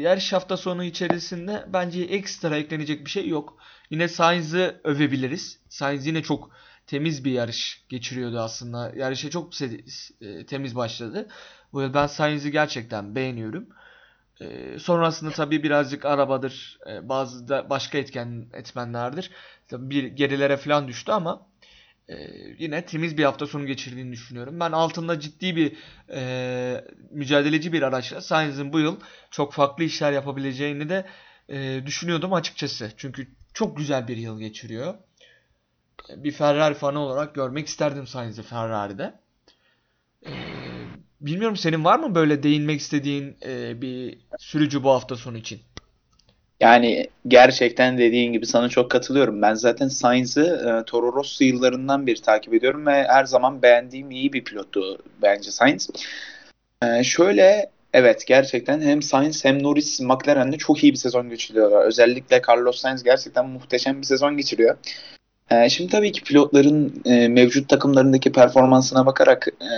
[0.00, 3.58] yarış hafta sonu içerisinde bence ekstra eklenecek bir şey yok.
[3.90, 5.58] Yine Sainz'ı övebiliriz.
[5.68, 6.50] Sainz yine çok
[6.86, 8.92] temiz bir yarış geçiriyordu aslında.
[8.96, 9.62] Yarışa çok
[10.20, 11.28] e, temiz başladı.
[11.74, 13.68] Ben Sainz'i gerçekten beğeniyorum.
[14.40, 19.30] E, sonrasında tabii birazcık arabadır, e, bazı da başka etken etmenlerdir.
[19.68, 21.46] Tabii bir gerilere falan düştü ama
[22.08, 22.14] e,
[22.58, 24.60] yine temiz bir hafta sonu geçirdiğini düşünüyorum.
[24.60, 25.76] Ben altında ciddi bir
[26.14, 28.96] e, mücadeleci bir araçla Sainz'in bu yıl
[29.30, 31.06] çok farklı işler yapabileceğini de
[31.48, 32.92] e, düşünüyordum açıkçası.
[32.96, 34.94] Çünkü çok güzel bir yıl geçiriyor.
[36.16, 39.14] Bir Ferrari fanı olarak görmek isterdim Sainz'i Ferrari'de.
[40.26, 40.32] E,
[41.20, 45.60] bilmiyorum senin var mı böyle değinmek istediğin e, bir sürücü bu hafta sonu için?
[46.60, 49.42] Yani gerçekten dediğin gibi sana çok katılıyorum.
[49.42, 54.32] Ben zaten Sainz'ı e, Toro Rosso yıllarından beri takip ediyorum ve her zaman beğendiğim iyi
[54.32, 55.90] bir pilottu bence Sainz.
[56.82, 61.86] E, şöyle evet gerçekten hem Sainz hem Norris McLaren'de çok iyi bir sezon geçiriyorlar.
[61.86, 64.76] Özellikle Carlos Sainz gerçekten muhteşem bir sezon geçiriyor.
[65.50, 69.70] E, şimdi tabii ki pilotların e, mevcut takımlarındaki performansına bakarak e,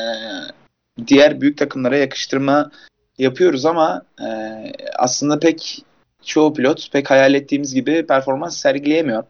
[1.06, 2.70] diğer büyük takımlara yakıştırma
[3.18, 4.26] yapıyoruz ama e,
[4.98, 5.84] aslında pek
[6.26, 9.24] çoğu pilot pek hayal ettiğimiz gibi performans sergileyemiyor.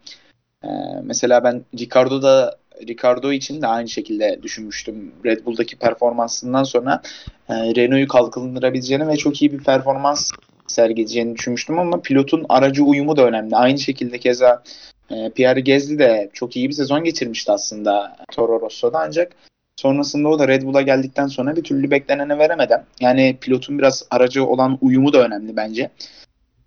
[0.63, 0.67] Ee,
[1.03, 2.57] mesela ben Ricardo'da
[2.87, 5.11] Ricardo için de aynı şekilde düşünmüştüm.
[5.25, 7.01] Red Bull'daki performansından sonra
[7.49, 10.31] e, Renault'u kalkındırabileceğini ve çok iyi bir performans
[10.67, 13.55] sergileyeceğini düşünmüştüm ama pilotun aracı uyumu da önemli.
[13.55, 14.63] Aynı şekilde keza
[15.09, 19.31] e, Pierre Gasly de çok iyi bir sezon geçirmişti aslında Toro Rosso'da ancak
[19.75, 22.83] sonrasında o da Red Bull'a geldikten sonra bir türlü bekleneni veremedi.
[22.99, 25.89] Yani pilotun biraz aracı olan uyumu da önemli bence.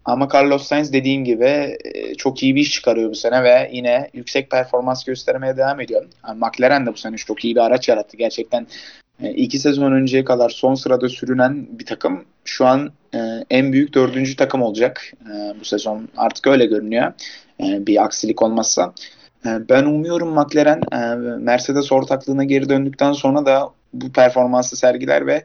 [0.04, 4.10] Ama Carlos Sainz dediğin gibi e, çok iyi bir iş çıkarıyor bu sene ve yine
[4.14, 6.06] yüksek performans göstermeye devam ediyor.
[6.28, 8.16] Yani McLaren de bu sene çok iyi bir araç yarattı.
[8.16, 8.66] Gerçekten
[9.22, 13.18] e, iki sezon önceye kadar son sırada sürünen bir takım şu an e,
[13.50, 15.12] en büyük dördüncü takım olacak
[15.60, 16.08] bu sezon.
[16.16, 17.12] Artık öyle görünüyor
[17.60, 18.92] bir aksilik olmazsa.
[19.44, 20.80] Ben umuyorum McLaren
[21.40, 25.44] Mercedes ortaklığına geri döndükten sonra da bu performansı sergiler ve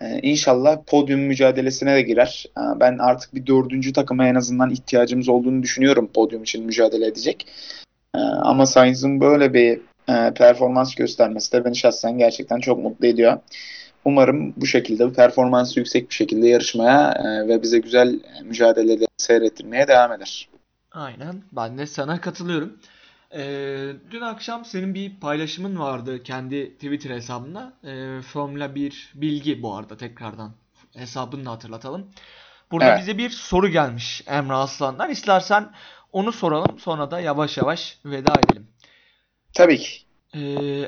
[0.00, 2.44] ee, inşallah podyum mücadelesine de girer.
[2.58, 7.46] Ee, ben artık bir dördüncü takıma en azından ihtiyacımız olduğunu düşünüyorum podyum için mücadele edecek.
[8.14, 13.38] Ee, ama Sainz'ın böyle bir e, performans göstermesi de beni şahsen gerçekten çok mutlu ediyor.
[14.04, 19.88] Umarım bu şekilde bu performansı yüksek bir şekilde yarışmaya e, ve bize güzel mücadeleleri seyrettirmeye
[19.88, 20.48] devam eder.
[20.92, 21.42] Aynen.
[21.52, 22.78] Ben de sana katılıyorum.
[23.34, 27.72] Ee, dün akşam senin bir paylaşımın vardı kendi Twitter hesabında.
[27.84, 30.54] Ee, Formula 1 bilgi bu arada tekrardan
[30.94, 32.10] hesabını da hatırlatalım.
[32.70, 33.00] Burada evet.
[33.00, 35.10] bize bir soru gelmiş Emre Aslan'dan.
[35.10, 35.72] İstersen
[36.12, 38.68] onu soralım sonra da yavaş yavaş veda edelim.
[39.54, 39.90] Tabii ki.
[40.34, 40.40] Ee,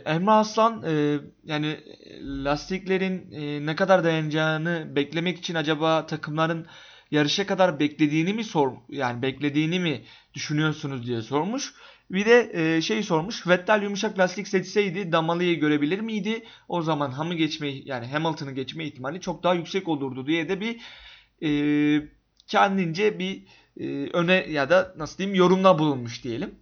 [0.04, 1.80] Emre Aslan e, yani
[2.20, 6.66] lastiklerin e, ne kadar dayanacağını beklemek için acaba takımların
[7.10, 11.74] yarışa kadar beklediğini mi sor yani beklediğini mi düşünüyorsunuz diye sormuş.
[12.10, 13.46] Bir de e, şey sormuş.
[13.46, 16.44] Vettel yumuşak lastik seçseydi Damalı'yı görebilir miydi?
[16.68, 20.80] O zaman Ham'ı geçme yani Hamilton'ı geçme ihtimali çok daha yüksek olurdu diye de bir
[21.42, 21.50] e,
[22.46, 23.42] kendince bir
[23.80, 26.54] e, öne ya da nasıl diyeyim yorumda bulunmuş diyelim.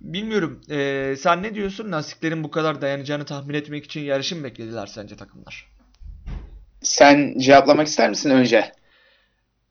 [0.00, 0.60] Bilmiyorum.
[0.70, 1.92] E, sen ne diyorsun?
[1.92, 5.70] Lastiklerin bu kadar dayanacağını tahmin etmek için yarışı mı beklediler sence takımlar?
[6.82, 8.72] Sen cevaplamak ister misin önce?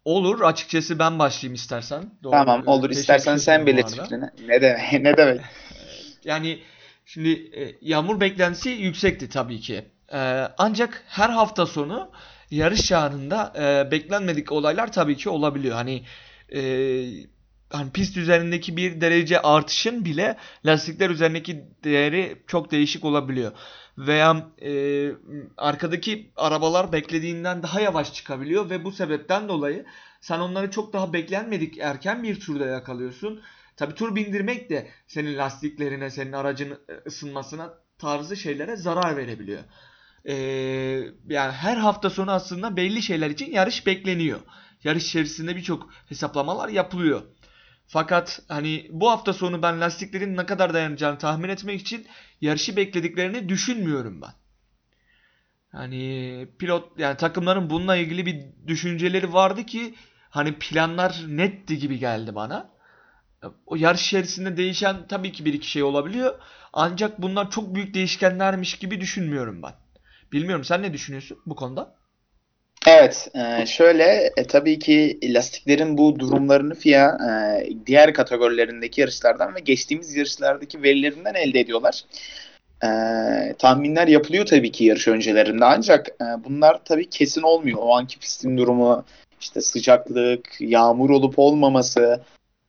[0.06, 0.42] Olur.
[0.42, 2.04] Açıkçası ben başlayayım istersen.
[2.24, 2.32] Doğru.
[2.32, 2.88] Tamam olur.
[2.88, 4.26] Teşekkür İstersen sen belirt fikrini.
[4.48, 4.94] Ne demek?
[5.02, 5.42] ne demek?
[6.26, 6.60] yani
[7.06, 9.86] şimdi e, yağmur beklentisi yüksekti tabii ki.
[10.14, 12.12] E, ancak her hafta sonu
[12.52, 15.76] yarış anında e, beklenmedik olaylar tabii ki olabiliyor.
[15.76, 16.04] Hani
[17.74, 23.52] hani pist üzerindeki bir derece artışın bile lastikler üzerindeki değeri çok değişik olabiliyor.
[23.98, 25.12] Veya e,
[25.58, 29.86] arkadaki arabalar beklediğinden daha yavaş çıkabiliyor ve bu sebepten dolayı
[30.22, 33.42] sen onları çok daha beklenmedik erken bir turda yakalıyorsun.
[33.78, 39.64] Tabi tur bindirmek de senin lastiklerine, senin aracın ısınmasına tarzı şeylere zarar verebiliyor.
[40.26, 40.34] Ee,
[41.30, 44.40] yani her hafta sonu aslında belli şeyler için yarış bekleniyor.
[44.84, 47.22] yarış içerisinde birçok hesaplamalar yapılıyor.
[47.94, 52.08] Fakat hani bu hafta sonu ben lastiklerin ne kadar dayanacağını tahmin etmek için
[52.42, 54.32] yarışı beklediklerini düşünmüyorum ben.
[55.72, 59.96] Hani pilot yani takımların bununla ilgili bir düşünceleri vardı ki
[60.30, 62.70] hani planlar netti gibi geldi bana.
[63.66, 66.40] O yarış içerisinde değişen tabii ki bir iki şey olabiliyor.
[66.74, 69.74] Ancak bunlar çok büyük değişkenlermiş gibi düşünmüyorum ben.
[70.32, 71.96] Bilmiyorum sen ne düşünüyorsun bu konuda?
[72.88, 79.60] Evet, e, şöyle e, tabii ki lastiklerin bu durumlarını FIA e, diğer kategorilerindeki yarışlardan ve
[79.60, 82.04] geçtiğimiz yarışlardaki verilerinden elde ediyorlar.
[83.58, 86.08] Tahminler yapılıyor tabii ki yarış öncelerinde ancak
[86.46, 87.78] bunlar tabii kesin olmuyor.
[87.82, 89.06] O anki pistin durumu,
[89.42, 92.22] işte sıcaklık, yağmur olup olmaması,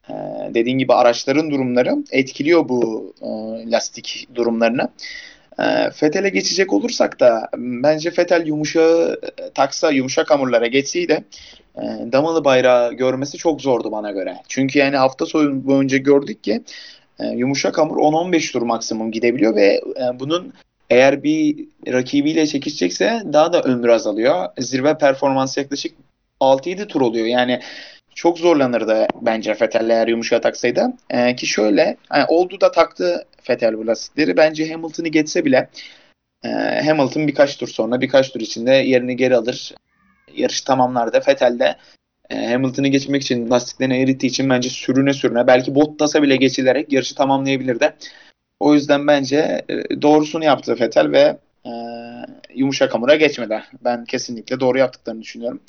[0.09, 0.15] e,
[0.55, 3.13] dediğin gibi araçların durumları etkiliyor bu
[3.67, 4.89] lastik durumlarını.
[5.59, 11.25] E, Fethel'e geçecek olursak da bence Fethel yumuşağı e, taksa yumuşak hamurlara geçseydi
[11.77, 14.37] e, damalı bayrağı görmesi çok zordu bana göre.
[14.49, 16.63] Çünkü yani hafta sonu boyunca gördük ki
[17.19, 19.81] e, yumuşak hamur 10-15 tur maksimum gidebiliyor ve
[20.15, 20.53] bunun
[20.91, 24.49] eğer bir rakibiyle çekişecekse daha da ömrü azalıyor.
[24.59, 25.95] Zirve performansı yaklaşık
[26.41, 27.27] 6-7 tur oluyor.
[27.27, 27.61] Yani
[28.15, 30.93] çok zorlanırdı bence Vettel eğer yumuşağı taksaydı.
[31.11, 34.37] E, ki şöyle yani oldu da taktı Vettel bu lastikleri.
[34.37, 35.69] Bence Hamilton'ı geçse bile
[36.45, 36.49] e,
[36.85, 39.75] Hamilton birkaç tur sonra birkaç tur içinde yerini geri alır.
[40.37, 41.77] Yarış tamamlar da Vettel de
[42.31, 47.15] e, Hamilton'ı geçmek için lastiklerini erittiği için bence sürüne sürüne belki Bottas'a bile geçilerek yarışı
[47.15, 47.95] tamamlayabilirdi.
[48.61, 51.73] O yüzden bence e, doğrusunu yaptı Vettel ve e,
[52.55, 53.63] yumuşak hamura geçmedi.
[53.85, 55.61] Ben kesinlikle doğru yaptıklarını düşünüyorum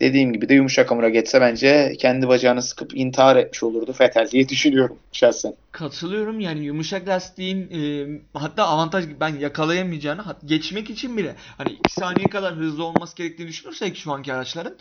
[0.00, 4.48] dediğim gibi de yumuşak hamura geçse bence kendi bacağını sıkıp intihar etmiş olurdu Fetel diye
[4.48, 5.54] düşünüyorum şahsen.
[5.72, 12.28] Katılıyorum yani yumuşak lastiğin e, hatta avantaj ben yakalayamayacağını geçmek için bile hani 2 saniye
[12.28, 14.76] kadar hızlı olması gerektiğini düşünürsek şu anki araçların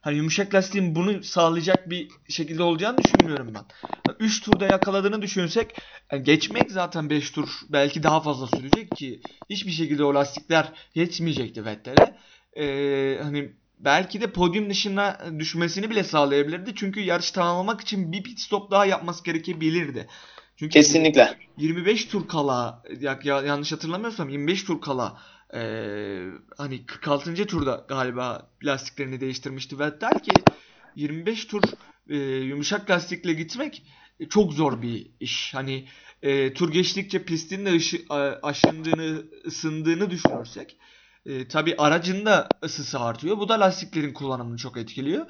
[0.00, 3.64] hani yumuşak lastiğin bunu sağlayacak bir şekilde olacağını düşünmüyorum ben.
[4.20, 5.76] 3 turda yakaladığını düşünsek
[6.12, 11.64] yani geçmek zaten 5 tur belki daha fazla sürecek ki hiçbir şekilde o lastikler geçmeyecekti
[11.64, 12.16] Vettel'e.
[12.62, 16.74] Ee, hani belki de podyum dışına düşmesini bile sağlayabilirdi.
[16.74, 20.08] Çünkü yarış tamamlamak için bir pit stop daha yapması gerekebilirdi.
[20.56, 21.38] Çünkü Kesinlikle.
[21.56, 25.20] 25 tur kala ya, ya, yanlış hatırlamıyorsam 25 tur kala
[25.54, 25.60] e,
[26.56, 27.46] hani 46.
[27.46, 30.30] turda galiba lastiklerini değiştirmişti Vettel ki
[30.96, 31.62] 25 tur
[32.08, 33.82] e, yumuşak lastikle gitmek
[34.30, 35.54] çok zor bir iş.
[35.54, 35.88] Hani
[36.22, 38.04] e, tur geçtikçe pistin de ışı,
[38.42, 40.76] aşındığını, ısındığını düşünürsek
[41.26, 43.38] e, tabii aracın da ısısı artıyor.
[43.38, 45.26] Bu da lastiklerin kullanımını çok etkiliyor.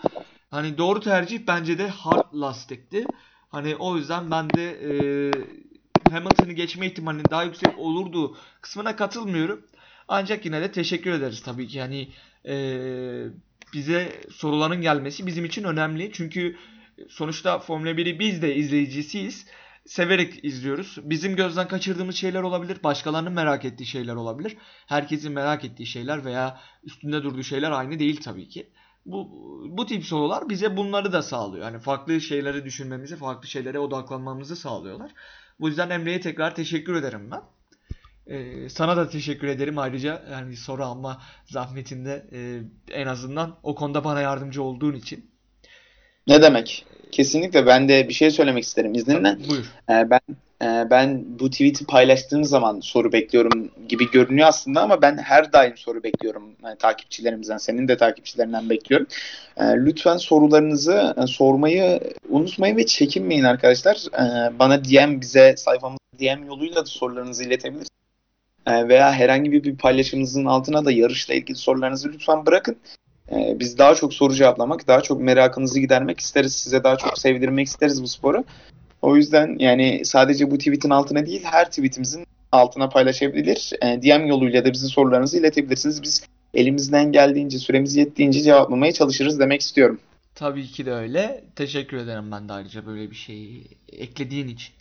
[0.51, 3.07] Hani doğru tercih bence de hard lastikti.
[3.49, 4.91] Hani o yüzden ben de e,
[6.11, 9.67] Hamilton'ı geçme ihtimalinin daha yüksek olurdu kısmına katılmıyorum.
[10.09, 11.79] Ancak yine de teşekkür ederiz tabii ki.
[11.79, 12.09] Yani
[12.49, 12.55] e,
[13.75, 16.11] bize soruların gelmesi bizim için önemli.
[16.13, 16.57] Çünkü
[17.09, 19.47] sonuçta Formula 1'i biz de izleyicisiyiz
[19.89, 20.99] severek izliyoruz.
[21.03, 22.83] Bizim gözden kaçırdığımız şeyler olabilir.
[22.85, 24.57] Başkalarının merak ettiği şeyler olabilir.
[24.87, 28.71] Herkesin merak ettiği şeyler veya üstünde durduğu şeyler aynı değil tabii ki.
[29.07, 29.29] Bu,
[29.69, 31.65] bu tip sorular bize bunları da sağlıyor.
[31.65, 35.11] Yani farklı şeyleri düşünmemizi, farklı şeylere odaklanmamızı sağlıyorlar.
[35.61, 37.43] Bu yüzden Emre'ye tekrar teşekkür ederim ben.
[38.35, 44.05] Ee, sana da teşekkür ederim ayrıca yani soru alma zahmetinde e, en azından o konuda
[44.05, 45.31] bana yardımcı olduğun için.
[46.27, 46.87] Ne demek?
[47.13, 49.37] Kesinlikle ben de bir şey söylemek isterim izninle.
[49.49, 49.65] Buyur.
[49.91, 50.21] Ee, ben
[50.63, 55.77] e, ben bu tweet'i paylaştığım zaman soru bekliyorum gibi görünüyor aslında ama ben her daim
[55.77, 59.07] soru bekliyorum yani takipçilerimizden, senin de takipçilerinden bekliyorum.
[59.57, 64.05] Ee, lütfen sorularınızı e, sormayı unutmayın ve çekinmeyin arkadaşlar.
[64.15, 67.89] Ee, bana DM bize sayfamızda DM yoluyla da sorularınızı iletebilirsiniz.
[68.69, 72.77] Veya herhangi bir paylaşımınızın altına da yarışla ilgili sorularınızı lütfen bırakın.
[73.33, 76.55] Ee, biz daha çok soru cevaplamak, daha çok merakınızı gidermek isteriz.
[76.55, 78.45] Size daha çok sevdirmek isteriz bu sporu.
[79.03, 83.73] O yüzden yani sadece bu tweetin altına değil her tweetimizin altına paylaşabilir.
[83.83, 86.03] E, DM yoluyla da bize sorularınızı iletebilirsiniz.
[86.03, 90.01] Biz elimizden geldiğince, süremiz yettiğince cevaplamaya çalışırız demek istiyorum.
[90.35, 91.45] Tabii ki de öyle.
[91.57, 94.75] Teşekkür ederim ben de ayrıca böyle bir şeyi eklediğin için.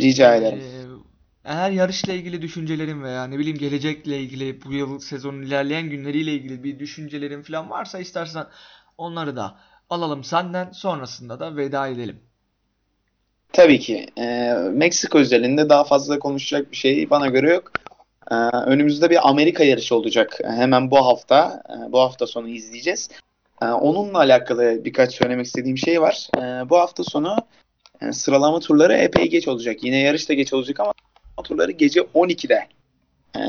[0.00, 0.58] Rica ederim.
[0.58, 1.09] Ee,
[1.44, 6.64] eğer yarışla ilgili düşüncelerin veya ne bileyim gelecekle ilgili bu yıl sezonun ilerleyen günleriyle ilgili
[6.64, 8.46] bir düşüncelerin falan varsa istersen
[8.98, 9.58] onları da
[9.90, 12.20] alalım senden sonrasında da veda edelim.
[13.52, 14.06] Tabii ki.
[14.18, 17.72] Ee, Meksika özelinde daha fazla konuşacak bir şey bana göre yok.
[18.30, 18.34] Ee,
[18.66, 20.38] önümüzde bir Amerika yarışı olacak.
[20.44, 23.08] Hemen bu hafta, e, bu hafta sonu izleyeceğiz.
[23.62, 26.28] Ee, onunla alakalı birkaç söylemek istediğim şey var.
[26.36, 27.36] Ee, bu hafta sonu
[28.00, 29.84] e, sıralama turları epey geç olacak.
[29.84, 30.92] Yine yarış da geç olacak ama
[31.42, 32.66] turları gece 12'de
[33.36, 33.40] e,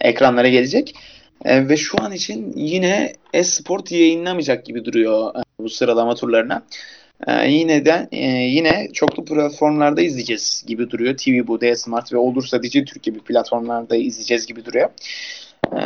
[0.00, 0.94] ekranlara gelecek.
[1.44, 6.62] E, ve şu an için yine Esport yayınlamayacak gibi duruyor e, bu sıralama turlarına.
[7.26, 11.16] E, yine de e, yine çoklu platformlarda izleyeceğiz gibi duruyor.
[11.16, 14.90] TV bu, D Smart ve olursa Dijitürk gibi platformlarda izleyeceğiz gibi duruyor.
[15.72, 15.82] E,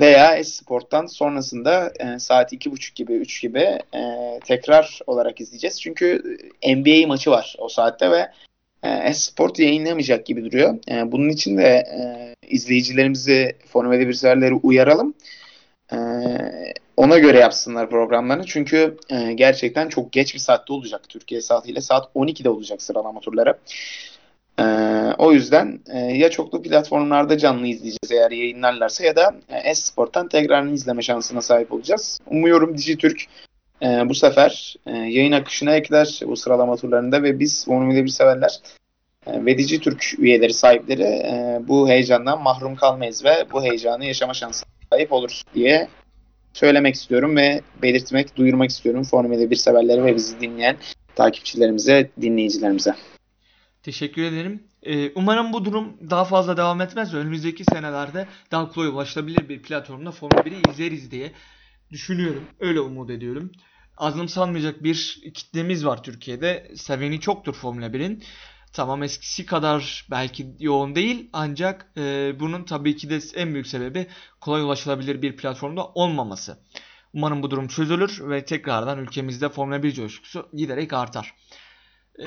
[0.00, 4.02] veya Esport'tan sonrasında e, saat 2.30 gibi 3 gibi e,
[4.44, 5.80] tekrar olarak izleyeceğiz.
[5.80, 8.28] Çünkü NBA maçı var o saatte ve
[8.82, 10.78] Esport yayınlamayacak gibi duruyor.
[10.90, 12.00] E, bunun için de e,
[12.48, 15.14] izleyicilerimizi, Formula 1 severleri uyaralım.
[15.92, 15.98] E,
[16.96, 18.46] ona göre yapsınlar programlarını.
[18.46, 21.80] Çünkü e, gerçekten çok geç bir saatte olacak Türkiye saatiyle.
[21.80, 23.58] Saat 12'de olacak sıralama turları.
[24.58, 24.64] E,
[25.18, 30.72] o yüzden e, ya çoklu platformlarda canlı izleyeceğiz eğer yayınlarlarsa ya da e, Esport'tan tekrarını
[30.72, 32.20] izleme şansına sahip olacağız.
[32.26, 33.26] Umuyorum Dijitürk
[33.82, 38.60] e, bu sefer e, yayın akışına ekler bu sıralama turlarında ve biz Formula 1 severler
[39.26, 44.68] e, ve Dijitürk üyeleri sahipleri e, bu heyecandan mahrum kalmayız ve bu heyecanı yaşama şansına
[44.92, 45.88] sahip oluruz diye
[46.52, 50.76] söylemek istiyorum ve belirtmek, duyurmak istiyorum Formula 1 severleri ve bizi dinleyen
[51.14, 52.94] takipçilerimize, dinleyicilerimize.
[53.82, 54.62] Teşekkür ederim.
[54.82, 57.14] Ee, umarım bu durum daha fazla devam etmez.
[57.14, 61.32] Önümüzdeki senelerde daha kolay ulaşılabilir bir platformda Formula 1'i izleriz diye
[61.90, 62.44] düşünüyorum.
[62.60, 63.52] Öyle umut ediyorum.
[63.98, 66.72] Azımsanmayacak bir kitlemiz var Türkiye'de.
[66.76, 68.22] Seveni çoktur Formula 1'in.
[68.72, 74.06] Tamam eskisi kadar belki yoğun değil ancak e, bunun tabii ki de en büyük sebebi
[74.40, 76.58] kolay ulaşılabilir bir platformda olmaması.
[77.12, 81.34] Umarım bu durum çözülür ve tekrardan ülkemizde Formula 1 coşkusu giderek artar.
[82.18, 82.26] E,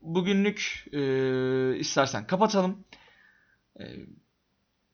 [0.00, 2.84] bugünlük e, istersen kapatalım.
[3.80, 3.84] E,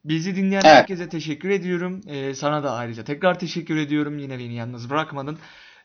[0.04, 0.74] bizi dinleyen evet.
[0.74, 2.00] herkese teşekkür ediyorum.
[2.06, 4.18] E, sana da ayrıca tekrar teşekkür ediyorum.
[4.18, 5.38] Yine beni yalnız bırakmadın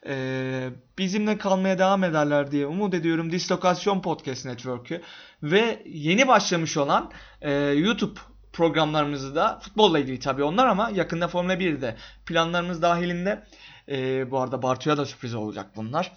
[0.07, 3.31] e, bizimle kalmaya devam ederler diye umut ediyorum.
[3.31, 5.01] Dislokasyon Podcast Network'ü
[5.43, 7.11] ve yeni başlamış olan
[7.41, 8.19] e, YouTube
[8.53, 13.43] programlarımızı da futbolla ilgili tabii onlar ama yakında Formula 1'de planlarımız dahilinde.
[13.89, 16.11] E, bu arada Bartu'ya da sürpriz olacak bunlar.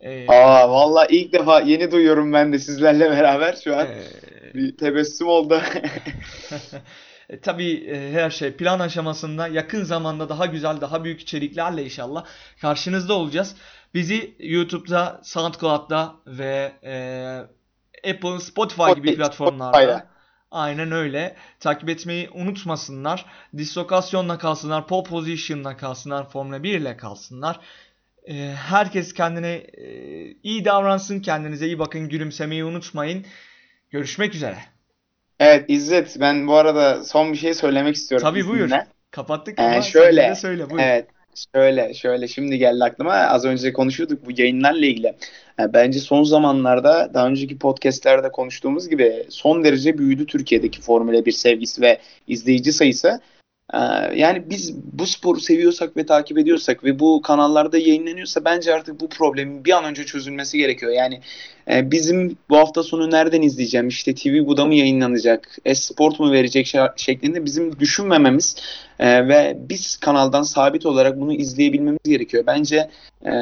[0.00, 3.86] Ee, Aa valla ilk defa yeni duyuyorum ben de sizlerle beraber şu an.
[3.86, 5.60] Ee, bir tebessüm oldu.
[7.30, 12.24] E, tabii e, her şey plan aşamasında yakın zamanda daha güzel, daha büyük içeriklerle inşallah
[12.60, 13.56] karşınızda olacağız.
[13.94, 16.94] Bizi YouTube'da, SoundCloud'da ve e,
[18.10, 20.14] Apple, Spotify gibi platformlarda
[20.54, 23.26] aynen öyle takip etmeyi unutmasınlar.
[23.56, 27.60] Dislokasyonla kalsınlar, pole position'la kalsınlar, Formula 1 ile kalsınlar.
[28.28, 29.86] E, herkes kendine e,
[30.42, 33.26] iyi davransın, kendinize iyi bakın, gülümsemeyi unutmayın.
[33.90, 34.73] Görüşmek üzere.
[35.40, 38.28] Evet İzzet ben bu arada son bir şey söylemek istiyorum.
[38.28, 38.70] Tabii buyur.
[39.10, 40.82] Kapattık ee, ama şöyle, söyle buyur.
[40.82, 41.06] Evet
[41.54, 45.14] şöyle şöyle şimdi geldi aklıma az önce konuşuyorduk bu yayınlarla ilgili.
[45.58, 51.32] Yani bence son zamanlarda daha önceki podcastlerde konuştuğumuz gibi son derece büyüdü Türkiye'deki Formula 1
[51.32, 53.20] sevgisi ve izleyici sayısı.
[53.72, 53.78] Ee,
[54.16, 59.08] yani biz bu sporu seviyorsak ve takip ediyorsak ve bu kanallarda yayınlanıyorsa bence artık bu
[59.08, 60.92] problemin bir an önce çözülmesi gerekiyor.
[60.92, 61.20] Yani
[61.70, 66.74] e, bizim bu hafta sonu nereden izleyeceğim işte TV Bu'da mı yayınlanacak, Esport mu verecek
[66.96, 68.56] şeklinde bizim düşünmememiz
[68.98, 72.44] e, ve biz kanaldan sabit olarak bunu izleyebilmemiz gerekiyor.
[72.46, 72.90] Bence
[73.26, 73.32] e,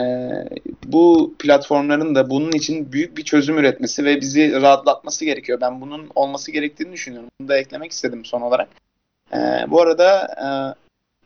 [0.87, 5.61] bu platformların da bunun için büyük bir çözüm üretmesi ve bizi rahatlatması gerekiyor.
[5.61, 7.31] Ben bunun olması gerektiğini düşünüyorum.
[7.41, 8.69] Bunu da eklemek istedim son olarak.
[9.35, 10.29] E, bu arada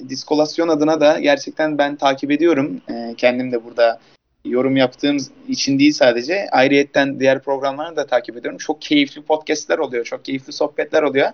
[0.01, 2.81] e, diskolasyon adına da gerçekten ben takip ediyorum.
[2.91, 4.01] E, kendim de burada
[4.45, 5.17] yorum yaptığım
[5.49, 8.59] için değil sadece ayrıyetten diğer programlarını da takip ediyorum.
[8.59, 11.29] Çok keyifli podcastler oluyor, çok keyifli sohbetler oluyor.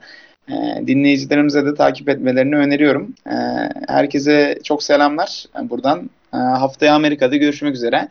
[0.49, 3.15] E, dinleyicilerimize de takip etmelerini öneriyorum.
[3.27, 3.37] E,
[3.89, 6.11] herkese çok selamlar buradan.
[6.35, 8.09] E, haftaya Amerika'da görüşmek üzere.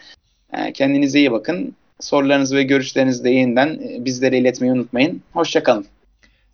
[0.53, 1.75] E, kendinize iyi bakın.
[1.99, 5.21] Sorularınızı ve görüşlerinizi de yeniden bizlere iletmeyi unutmayın.
[5.33, 5.85] Hoşçakalın.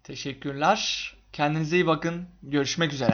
[0.03, 1.16] Teşekkürler.
[1.37, 2.27] Kendinize iyi bakın.
[2.43, 3.13] Görüşmek üzere.